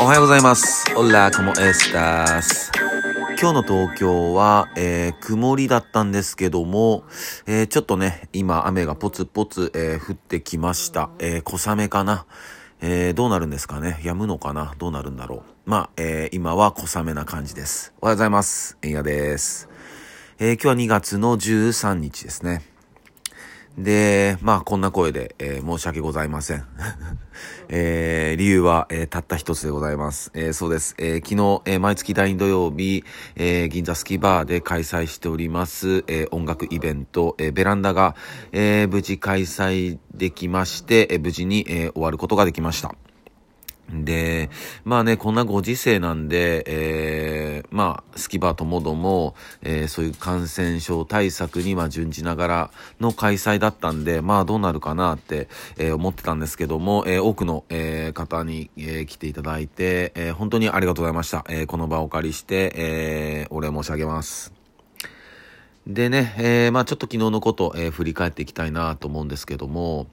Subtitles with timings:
[0.00, 0.84] おはようございます。
[0.96, 2.70] オラ、コモエスタス。
[3.40, 7.02] 今日の東京は、えー、曇りだったんですけども、
[7.48, 11.10] えー、ちょっとね、今雨がポツポツ、えー、降ってきました。
[11.18, 12.26] えー、小雨かな。
[12.80, 15.70] えー、どうなるんですかね止むのかなどうなるんだろう。
[15.70, 17.92] まあ、えー、今は小雨な感じです。
[18.00, 18.78] おはようございます。
[18.82, 19.68] えんやです。
[20.38, 22.62] えー、今日は2月の13日ですね。
[23.78, 26.64] で、まあ、こんな声で、えー申し訳ございません。
[27.70, 30.32] えー理由は、えーたった一つでございます。
[30.34, 30.96] えそうです。
[30.98, 33.04] え昨日、え毎月第2土曜日、
[33.36, 38.16] え銀座スキーバーで開催しております、え音楽イベント、えベランダが、
[38.50, 42.96] え無事開催できまして、え無事に、え終わることができました。
[43.90, 44.50] で、
[44.84, 52.70] まあね、こんなご時世なんで、えー、まあ、スキバともども、えーそういう感染症対策に、まあ、準じながら
[53.00, 61.44] の開催だったんで、まあ、どうなるかなって、えー思ってたんですけども、えー多くの、えー方に、えー来ていただいて、えー本当にありがとうございました。
[61.48, 64.57] えーこの場をお借りして、えーお礼申し上げます。
[65.88, 70.06] でね、えーまあちょっと昨日のこと、えー振り返っていきたいなと思うんですけども、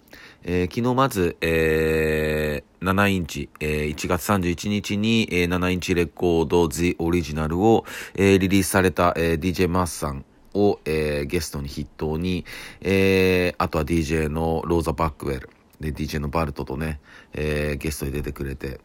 [0.43, 7.83] えー昨日まず、えー7インチ、えー1月31日に、えー7インチレコード The Original を、
[8.15, 12.45] えーリリースされた、えー DJ マスさんを、えーゲストに筆頭に、
[12.79, 15.49] えーあとは DJ のローザ・バックウェル、
[15.81, 17.01] で DJ のバルトとね、
[17.33, 18.79] えーゲストに出てくれて、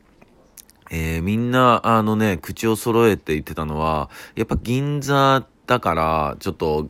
[0.91, 6.89] えーみんな、あのね、口を揃えて言ってたのは、やっぱ銀座だから、ちょっと、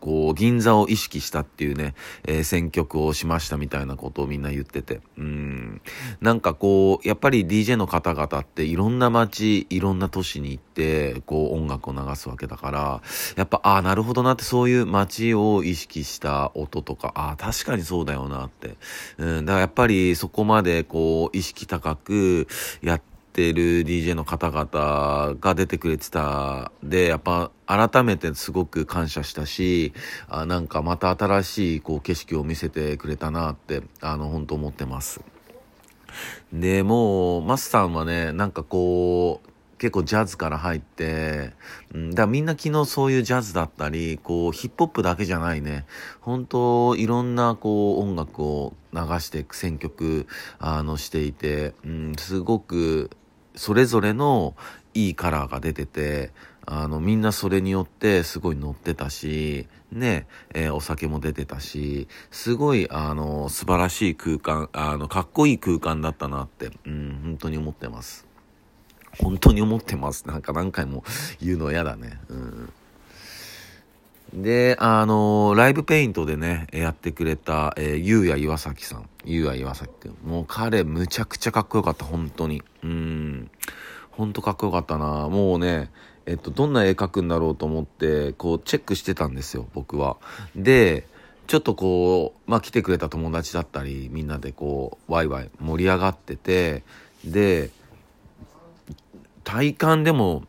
[0.00, 1.94] こう、銀座を意識したっていうね、
[2.26, 5.00] えー選曲をしましたみたいなことをみんな言ってて。
[5.16, 5.80] うん。
[6.20, 13.02] なんかこう、やっぱり DJ の方々っていろんな街、いろんな都市に行って、こう音楽を流すわけだから、
[13.36, 18.76] やっぱ、ああ、なるほどなって、そういう街を意識した音とか、ああ、確かにそうだよなって。
[19.16, 19.46] うん。
[19.46, 22.46] だからやっぱりそこまでこう、意識高く
[22.82, 26.72] やって、てる DJ の方々が出てくれてた。
[26.82, 29.92] でやっぱ改めてすごく感謝したし
[30.28, 35.20] あなんかまた新しいこう景色を見せてくれたなってあの本当思ってます。
[36.52, 39.47] でもうマスさんはねなんかこう
[39.78, 41.52] 結構ジャズから入って、
[41.94, 45.86] うん、だからみんな昨日そういうジャズだったり、こうヒップホップだけじゃないね。
[46.20, 50.26] 本当いろんなこう音楽を流していく選曲、
[50.58, 53.10] あのしていて、うん、すごく
[53.54, 54.54] それぞれの
[54.94, 56.32] いいカラーが出てて、
[56.66, 68.27] あのみんなそれによってすごい乗ってたし、ね、えーお酒も出てたし、すごいあの素晴らしい空間、あのかっこいい空間だったなって、うん、本当に思ってます。
[69.20, 70.26] 本当に思ってます。
[70.28, 71.04] なんか何回も
[71.40, 72.20] 言うの嫌だね。
[72.28, 72.72] うん。
[74.34, 79.08] で、あのライブペイントでね、やってくれた、えー、ゆうや岩崎さん。
[79.24, 80.16] ゆうや岩崎くん。
[80.24, 82.62] もう彼、むちゃくちゃかっこよかった、本当に。
[82.82, 83.50] うん。
[84.10, 85.28] 本当かっこよかったな。
[85.28, 85.90] もうね、
[86.26, 90.18] えっと、どんな絵描くんだろうと思って、こう、チェックしてたんですよ、僕は。
[90.54, 91.06] で、
[91.46, 96.82] ちょっとこう、まあ、来てくれた友達だったり、みんなでこう、ワイワイ盛り上がってて、
[97.24, 97.70] で、
[99.48, 100.42] 体感でも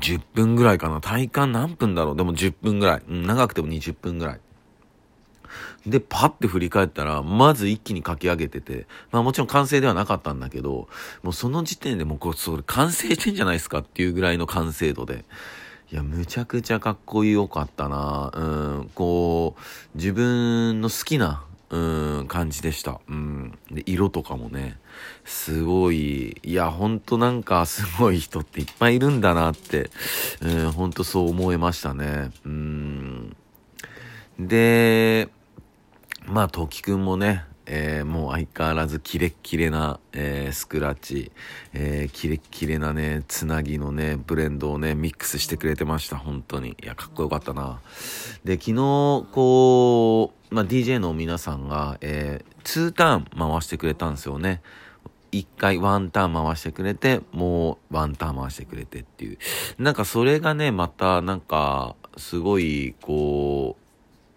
[0.00, 1.00] 10分ぐらいかな。
[1.00, 3.02] 体感何分だろうでも10分ぐらい。
[3.08, 4.40] うん、長くても20分ぐらい。
[5.86, 10.88] で、パッて振り返ったら、まず一気に書き上げてて、まあもちろん完成ではなかったんだけど、
[11.22, 15.24] もうその時点でもうこれ、それ完成してんじゃないですかっていうぐらいの完成度で。
[15.92, 21.44] いや、むちゃくちゃかっこよかったなうん、こう、自分の好きな、
[21.74, 23.00] うん、感じでした。
[23.08, 23.58] うん。
[23.68, 24.78] で、色とかもね、
[25.24, 29.90] すごい、いや、ほんとなんかすごい人っていっぱいいるんだなって、
[30.40, 32.30] うん、ほんとそう思えましたね。
[32.44, 33.36] うん。
[34.38, 35.28] で、
[36.26, 41.32] まあ、時くんもね、えーもう相変わらずキレッキレな、えースクラッチ、
[41.72, 46.76] えーキレッキレなね、つなぎのね、ブレンドをね、ミックスしてくれてました、本当に。
[46.82, 47.80] いや、かっこよかったな。
[48.44, 48.74] で、昨日、
[49.32, 54.62] こう、まあ、DJ の皆さんが、えー、2ターン回してくれたんですよね。
[55.32, 59.38] 一回ワンターン回してくれて、もうワンターン回してくれてっていう。
[59.78, 63.83] なんかそれがね、またなんか、すごい、こう、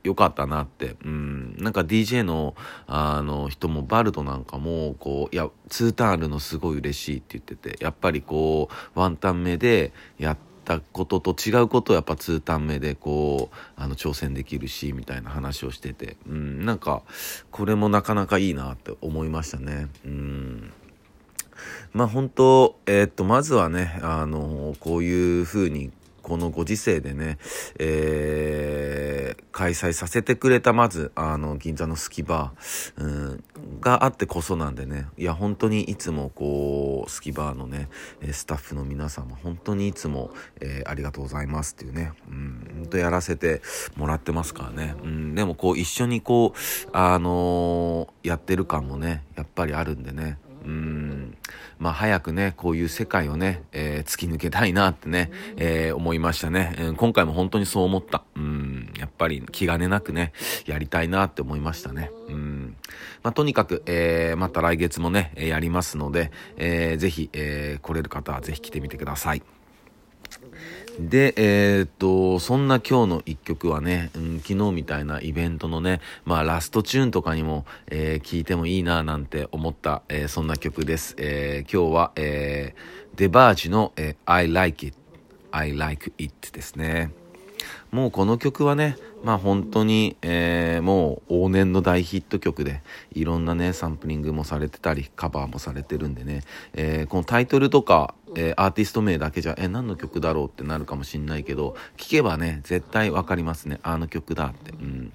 [0.07, 0.95] 良かったなって。
[1.03, 1.55] うん。
[1.57, 2.55] なんか DJ の、
[2.87, 17.03] あの、人も、バルトなんかも、こう、いや、2ターンあるのすごい嬉しいって言ってて、やっぱりこう、ワンタン目でやったことと違うことをやっぱ2ターン目でこう、あの、挑戦できるし、みたいな話をしてて、うん、なんか、
[17.51, 19.87] これもなかなかいいなって思いましたね。
[20.05, 20.71] うん。
[21.93, 25.91] まあ本当、えーっと、まずはね、あの、こういう風に、
[26.27, 27.37] このご時世でね、
[27.79, 28.96] えー、
[29.57, 33.43] 開催させてくれた、まず、あの、銀座のスキバー、うん、
[33.81, 37.89] があってこそなんでね、いや、本当にいつもこう、スキバーのね、
[38.31, 40.29] スタッフの皆様、本当にいつも、
[40.61, 43.63] えー、ありがとうございますっていうね、うん、本当やらせて
[43.95, 50.37] もらってますからね、うん、でもこう、一緒にこう、あのー、やってる感もね、やっぱりあるんでね、
[50.67, 51.37] うん、
[51.79, 58.23] まあ早くね、こういう世界をね、えー、突き抜けたいなってね、えー、思いましたね、えー、今回も本当にそう思った。
[58.35, 58.46] うん、
[58.97, 60.33] やっぱり気兼ねなくね、
[60.65, 62.11] やりたいなって思いましたね。
[62.29, 62.75] うん。
[63.23, 69.43] まあとにかく、えー、また来月もね、やりますので、えー、ぜひ、えー、来れる方はぜひ来てみてください。
[70.99, 81.15] で、えー、っと、そんな今日の一曲はね、うん、昨日みたいなイベントのね、まあラストチューンとかにも、えー、聞いてもいいななんて思った、えー、そんな曲です。
[81.19, 84.97] えー、今日は、えー、デバージの、えー、I Like It,
[85.51, 87.11] I Like It ですね。
[87.91, 92.81] もうこの曲はね、まあ本当に、えー、もう往年の大ヒット曲で、
[93.11, 103.81] いろんなね、サンプリングもされてたり、カバーもされてるんでね、えー、このタイトルとか、えー、アーティスト名だけじゃ、え、何の曲だろうってなるかもしんないけど、聴けばね、絶対わかりますね。
[103.83, 104.71] あの曲だって。
[104.71, 105.11] うん。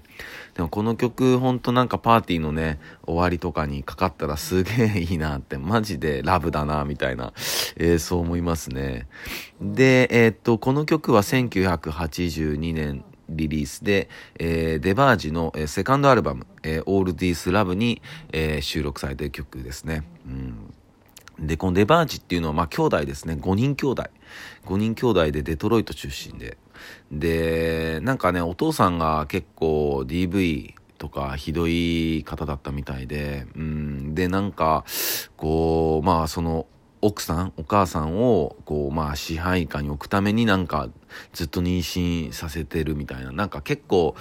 [0.55, 7.33] でもこの曲、ほんとなんかパーティーのね、終わりとかにかかったらすげえいいなって、マジでラブだな、みたいな、
[7.77, 9.09] えー、そう思いますね。
[9.63, 14.09] で、えー、っと、この曲は1982年リリースで、
[14.39, 18.03] えー、デバージの、えー、セカンドアルバム、えー、All This Love に、
[18.33, 20.05] えー、収録されている曲ですね。
[20.27, 20.75] うん
[21.39, 23.35] で、このデバージっていうのは、まあ、兄弟ですね。
[23.35, 24.05] 5人兄弟。
[24.67, 26.57] 5人兄弟でデトロイト出身で。
[27.11, 34.85] で、なんかね、お父さんが結構 DV とかひどい方だったみたいで、うん、で、なんか、
[35.37, 36.67] こう、まあ、その、
[37.03, 40.89] 奥さん、お母さんを、こう、まあ、支配下に置くためになんか、
[41.33, 44.15] ずっと妊娠させてるみたいな、なんか結構、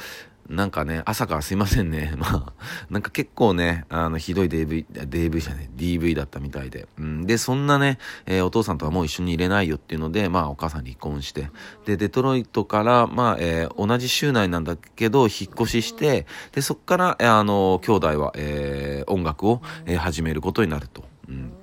[0.50, 2.16] なんかね、朝からすいませんね。
[2.18, 2.54] まあ、
[2.90, 6.88] なんか結構ね、あの、ひどい DV、DV じゃね、DV だったみたいで。
[6.98, 11.52] うん、で、そんなね、えー、お父さんとはもう一緒にいれないよっていうので、まあ、お母さん離婚して。
[11.86, 19.62] で、デトロイトから、まあ、えー、同じ州内なんだけど、引っ越しして、で、そっから、えー、あの、兄弟は、え、音楽を、
[20.00, 21.06] 始めることになると。
[21.30, 21.54] うん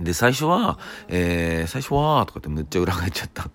[0.00, 0.78] で、最初は、
[1.08, 3.48] えー、最初は、とかってむっちゃ裏返っちゃった。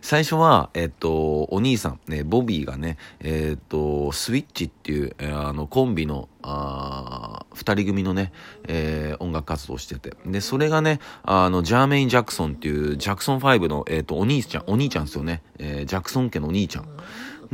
[0.00, 8.32] 最初は、えっと、お兄さん、ね、ボビーがね、えっと、スイッチっていう、えー、あの、コンビの、あ二人組のね、
[8.68, 10.14] えー、音楽活動してて。
[10.26, 15.42] で、それがね、あの、ジャーメイン・ジャクソンっていう、ジャクソン5の、えっと、お兄ちゃん、お兄ちゃんですよね。
[15.58, 16.88] えー、ジャクソン家のお兄ちゃん。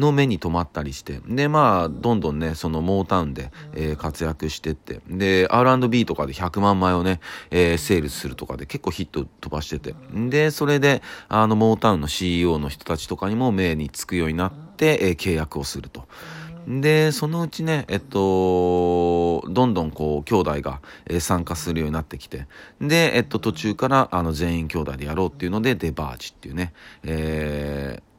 [0.01, 7.21] の目に留まったりして、で、まあ、どんどんね、そのモータウンで、えー、活躍してって、で、R&B とかで100万枚をね、
[7.51, 16.09] えー、セールスするとかで結構ヒット飛ばしてて、で、それで、あの、モータウンの CEO の人たちとかにも目につくようになって、えー、契約をすると。
[16.67, 22.47] で、そのうちね、えっと、どんどんこう、兄弟が、えー、参加するようになってきて、
[22.81, 28.10] で、えっと、途中から、あの、全員兄弟でやろうっていうので、デバージっていうね、えー、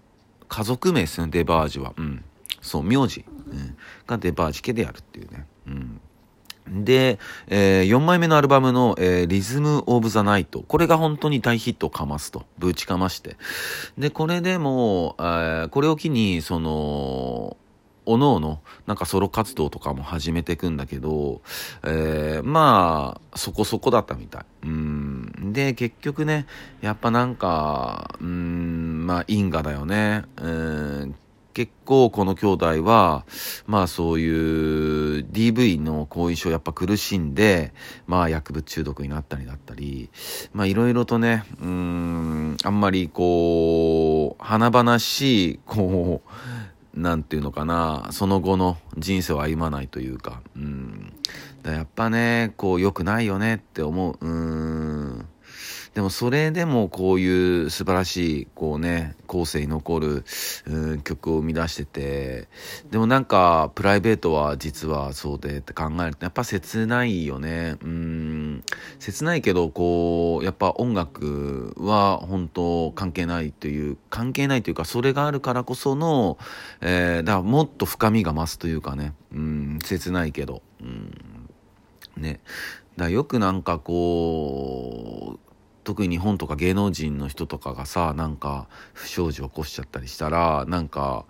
[0.51, 1.93] 家族名ですね、デバージは。
[1.95, 2.25] うん。
[2.61, 5.47] そう、名字、うん、がデバージ家でやるっていうね。
[5.65, 6.83] うん。
[6.83, 10.61] で、えー、4枚目のアルバムの、えー、リズム・オブ・ザ・ナイト。
[10.61, 12.43] これが本当に大ヒットをかますと。
[12.57, 13.37] ぶちかまして。
[13.97, 17.55] で、これでも、えー、これを機に、その、
[18.05, 21.41] おのおの、なんかソロ活動とかも始めていくんだけど、
[21.83, 24.45] えー、まあ、そこそこだったみたい。
[24.63, 25.53] うん。
[25.53, 26.45] で、結局ね、
[26.81, 30.23] やっぱなんか、うん、まあ、因果だよね。
[30.37, 31.15] うん、
[31.53, 33.25] 結構この兄弟は、
[33.67, 37.73] まあそういう DV の後遺症やっぱ苦しんで、
[38.07, 40.09] まあ薬物中毒になったりだったり、
[40.53, 46.21] まあいろいろとね、うん、あんまりこう、華々しい、こ
[46.95, 51.13] う、なんていうのかな、その後の人生を歩まないというか、うん。
[51.63, 54.25] だやっぱね、こう良くないよねって思う。
[54.25, 55.25] うん。
[55.93, 60.23] でもそれでもこういう素晴らしい、こうね、後世に残る、
[60.65, 62.47] うん、曲を生み出してて、
[62.91, 67.75] でもなんか、プライベートは実はそうでって考えると、やっぱ切ないよね。
[67.81, 68.63] うん、
[68.99, 76.37] 切ないけど、こう、やっぱ音楽は本当関係ないという、関係ないというか、それがあるからこその、
[76.79, 81.49] えー、だからもっと深みが増すというかね、うん、切ないけど、うん、
[82.15, 82.39] ね。
[82.95, 85.50] だよくなんかこう、
[85.83, 91.25] 特に日本とか芸能人の人とかがさなんか不祥事を起こしちゃったりしたらなんか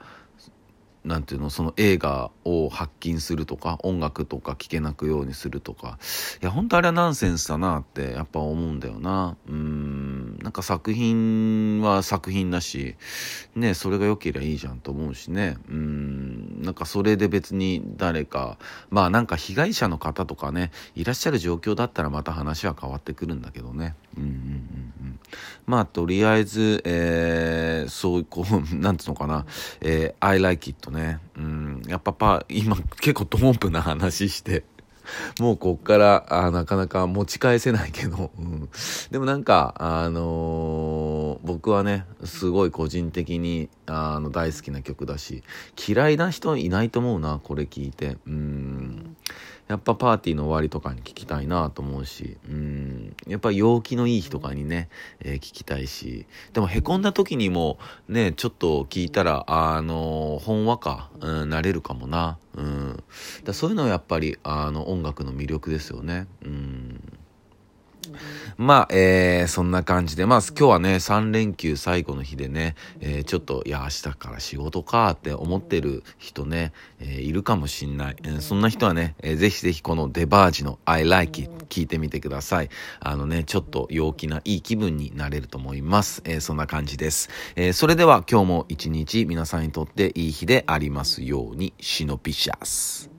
[1.03, 5.97] なんていうの、その映画を発禁するとか、音楽とか聴けなくようにするとか、
[6.41, 9.35] いや、本当あれはナンセンスだなってやっぱ思うんだよな。
[9.47, 12.95] うん、なんか作品は作品だし、
[13.55, 15.57] ね、それが良ければいいじゃんと思うしね。
[15.69, 16.30] うん、
[16.61, 18.57] なんかそれで別に誰か、
[18.89, 23.95] まあなんか被害者の方とかね、いらっしゃる状況だったらまた話は変わってくるんだけどね。
[24.17, 24.31] うんうんう
[25.05, 25.19] ん。
[25.65, 29.45] まあとりあえず、えー、そう、こう、 なんつうのかな、
[29.81, 31.19] えー、I like it ね。
[31.37, 34.63] うん、やっぱパ、今結構ドーンプな話して、
[35.39, 38.69] もうこっからあなかなか持ち返せないけど、うん、
[39.09, 41.10] でもなんか、あのー、
[41.43, 45.43] 僕はねすごい個人的にあの大好きな曲だし
[45.87, 49.15] 嫌いな人いないと思うなこれ聞いてうん
[49.71, 54.89] やっぱパーティーの終わりとかに聞きたいなと思うし、うん、やっぱ陽気のいい日とかにね、
[55.21, 62.37] えー、聞きたいし、でも凹んだ時にもね、ちょっと聞いたら、あの、ほんわか、うん、なれるかもな。
[62.55, 63.03] うん。
[63.45, 66.27] だそういうのはやっぱり、あの、音楽の魅力ですよね。
[66.43, 66.90] うん。
[68.57, 78.15] まあ、えー、そんな感じで、まあ、今日はね、3連休最後の日でね、えー、ちょっと、いや、明日から仕事かって思ってる人ね、えー、いるかもしんない。
[78.23, 82.69] えー、そんな人はね、えー、ぜひぜひこのデバージの I like it 聞いてみてください。
[82.99, 86.21] あのね、ちょっと陽気ないい気分になれると思います。
[86.25, 87.29] えー、そんな感じです。
[87.55, 93.10] えー、それでは今日も一日皆さんにとっていい日でありますように、シノピシャス。